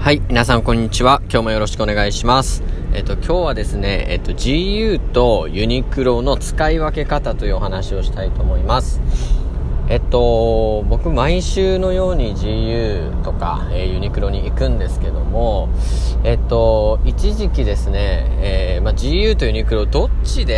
[0.00, 1.20] はい、皆さんこんにちは。
[1.24, 2.62] 今日もよろしくお願いします。
[2.94, 9.02] えっと、今日はですね、えっと、GU とユニクロの使い分け方というお話をしたいと思います。
[9.88, 15.67] えっと、僕毎週のように GU とか、えー、ユニクロに行くんですけども、
[16.48, 20.54] と、一時期ですね、えー、まあ、GU とユニクロどっちで、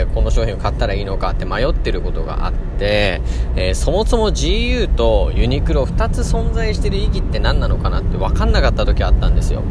[0.00, 3.20] えー、この商品を買ったらいいのかって迷ってることがあって、
[3.56, 9.62] えそもそも GU とユニクロ2つ存在してる意義って何なのかなって分かんなかった時あったんですよ。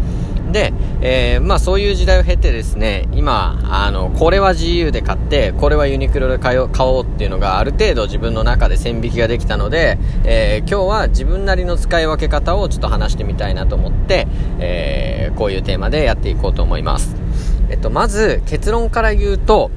[0.56, 14.28] で、えー、まあそういう時代を経てですね、今、あの、これは GU で買って、これはユニクロで買おうっていうのがある程度自分の中で線引きができたので、えー、今日は自分なりの使い分け方をちょっと話してみたいなと思って、
[14.60, 17.18] えー、こういうテーマでやっていこうと思います。
[17.70, 19.72] えっと、まず結論から言うと、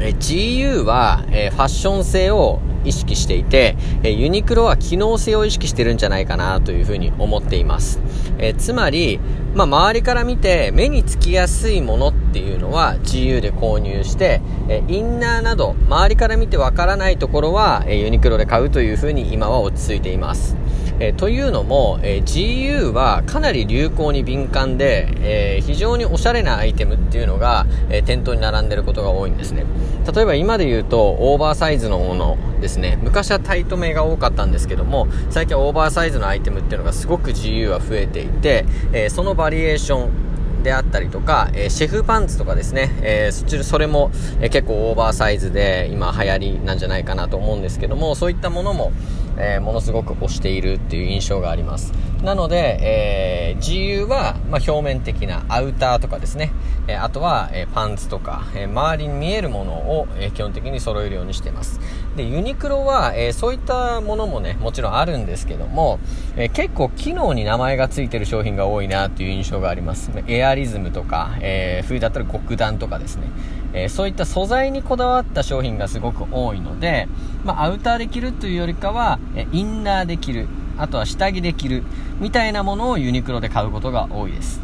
[0.00, 8.00] え GU は、えファッション性を意識していて、えユニクロは機能性を意識してるんじゃないかなというふうに思っています。
[8.38, 9.20] えつまり、
[9.54, 20.56] まあ、周りから見て目につきやすいものっていうのは GU で購入して、えインナーなど周りから見てわからないところは、えユニクロで買うというふうに今は落ち着いています。
[21.00, 29.64] えー、というのも、えー、GU はかなり流行に敏感で、えー、非常におしゃれなアイテムっていうのが、え店頭に並んでることが多いんですね。
[30.12, 32.98] 例えば今で言うと、オーバーサイズのものですね。
[33.02, 40.28] 昔はタイトめが多かったんですけども、最近はオーバーサイズのアイテムっていうのがすごく GU は増えていて、えそのバリエーション、
[40.62, 44.10] であったりとか、えー、シェフパンツとかですね、えー、そっち、それも、
[44.40, 48.92] えー、結構オーバーサイズで今流行りなんじゃないかなと思うんですけども、そういったものも、
[49.38, 51.92] えものすごく推しているっていう印象があります。
[52.22, 56.50] なので、えー、GU は、まあ、表面的なアウターとかですね、
[56.88, 61.80] えー、あとは、え、パンツとか、え周りに見えるものを、え基本的に揃えるようにしています。
[62.16, 66.00] で、ユニクロは、えそういったものもね、もちろんあるんですけども、
[66.36, 70.10] え結構機能に名前が付いてる商品が多いなっていう印象があります。
[70.26, 73.28] エアリズムとか、え冬だったら極暖とかですね、
[73.74, 77.06] えそういった素材にこだわった商品がすごく多いので、
[77.44, 79.18] まあ、アウターで着るというよりかは、
[79.52, 81.82] インナーで着る、あとは下着で着る、
[82.20, 84.60] みたいなものをユニクロで買うことが多いです。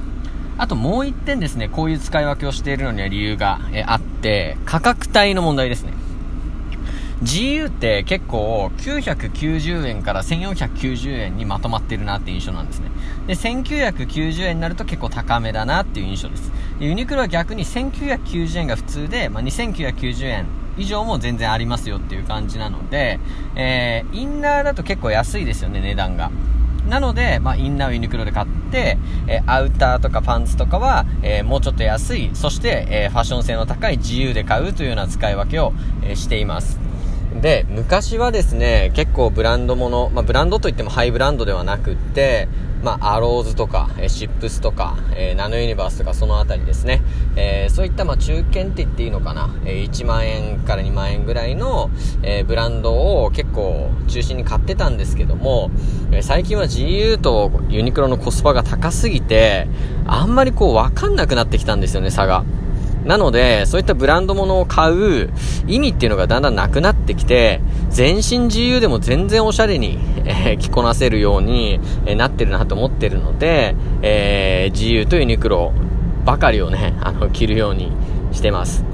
[0.57, 5.93] あともう1点ですね、こういう使い分けをしているのには理由が、えあって、価格帯の問題ですね。
[7.25, 12.91] GU って結構990円から1490円にまとまってるなって印象なんですね。
[13.27, 16.53] で、1990円になると結構高めだなっていう印象です。
[16.79, 20.47] でユニクロは逆に1990円が普通で、まあ、2990円
[20.77, 23.19] 以上も全然ありますよっていう感じなので、
[23.57, 26.31] えー、インナーだと結構安いですよね、値段が。
[26.89, 36.84] なので、まあ、インナーをユニクロで買って、えー、アウターとかパンツとかは、えー、もうちょっと安い、そして、えー、ファッション性の高い自由で買うというような使い分けを、えしています。
[37.41, 42.49] で、昔はですね、結構ブランドもの、まあ、ブランドといってもハイブランドではなくって、
[42.85, 47.01] まあ、アローズとか、えシップスとか、えー、ナノユニバースとかそのあたりですね、
[47.35, 51.91] えー、そういったまあ中堅って言っていいのかな、えー、1万円から2万円ぐらいの、
[52.23, 55.71] え、ブランドを結構中心に買ってたんですけども、
[56.13, 59.67] え、最近は GU とユニクロのコスパが高すぎて、
[60.07, 62.45] あんまりこうわかんなくなってきたんですよね、差が。
[63.05, 65.31] なので、そういったブランド物を買う
[65.67, 67.61] 意味っていうのがだんだんなくなってきて、
[67.91, 75.73] 全身自由でも全然おしゃれに、えー、着こなせるように、え、なってるなと思ってるので、えー、自由とユニクロ
[76.25, 77.93] ばかりをね、あの、着るように
[78.33, 78.85] してます。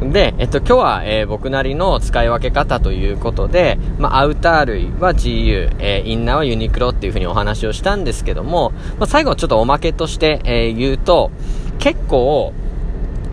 [0.00, 11.30] で、えっと、今日は、えー、僕なりの使い分け方ということで、まあ、アウター類は GU、えー、インナーはユニクロっていうふうにお話をしたんですけども、まあ、最後ちょっとおまけとして、えー、言うと、
[11.78, 12.54] 結構、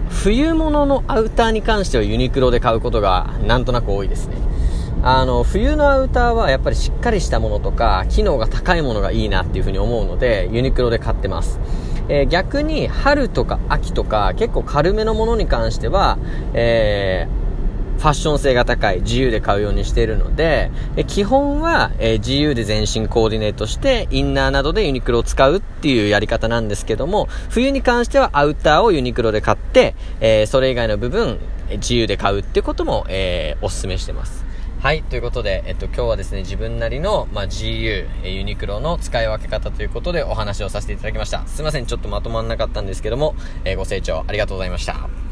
[0.09, 4.35] 冬物のアウターに関してはユニクロで買うことがなんとなく多いですね。
[5.03, 11.59] あの、冬のアウターはやっぱりしっかりしたものとか、機能が高いものがいいなっていうふうに思うので、ユニクロで買ってます。
[12.09, 16.17] えー、逆に春とか秋とか結構軽めのものに関しては、
[16.53, 17.46] えー
[17.97, 31.39] ファッション性が高い、自由で買うようにしているので、え基本は、え自由で全身コーディネートして、インナーなどでユニクロを使うっていうやり方なんですけども、冬に関してはアウターをユニクロで買って、えそれ以外の部分、
[31.71, 34.45] 自由で買うってことも、えー、お勧めしてます。
[34.79, 41.45] はい、ということで、えっと、今日はですね、自分なりの、まあ、GU、えユニクロの使い分け方ということでお話をさせていただきました。
[41.47, 43.35] すいません、ちょっとまとまんなかったんですけども、
[43.65, 45.26] え、ご清聴ありがとうございました。